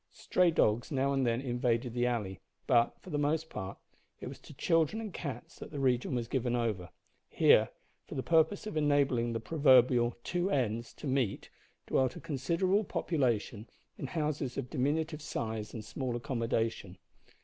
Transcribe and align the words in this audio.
Stray 0.09 0.49
dogs 0.49 0.91
now 0.91 1.13
and 1.13 1.27
then 1.27 1.39
invaded 1.41 1.93
the 1.93 2.07
alley, 2.07 2.39
but, 2.65 2.99
for 3.01 3.11
the 3.11 3.19
most 3.19 3.51
part, 3.51 3.77
it 4.19 4.25
was 4.25 4.39
to 4.39 4.51
children 4.55 4.99
and 4.99 5.13
cats 5.13 5.59
that 5.59 5.69
the 5.69 5.77
region 5.79 6.15
was 6.15 6.27
given 6.27 6.55
over. 6.55 6.89
Here, 7.29 7.69
for 8.07 8.15
the 8.15 8.23
purpose 8.23 8.65
of 8.65 8.75
enabling 8.75 9.33
the 9.33 9.39
proverbial 9.39 10.17
"two 10.23 10.49
ends" 10.49 10.91
to 10.95 11.05
"meet," 11.05 11.51
dwelt 11.85 12.15
a 12.15 12.19
considerable 12.19 12.83
population 12.83 13.69
in 13.95 14.07
houses 14.07 14.57
of 14.57 14.71
diminutive 14.71 15.21
size 15.21 15.71
and 15.71 15.85
small 15.85 16.15
accommodation. 16.15 16.97